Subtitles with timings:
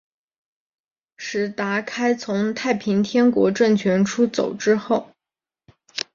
[1.15, 5.11] 石达开从太平天国政权出走之后。